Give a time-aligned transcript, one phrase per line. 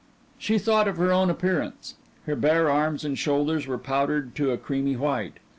[0.39, 1.93] She thought of her own appearance.
[2.25, 5.37] Her bare arms and shoulders were powdered to a creamy white.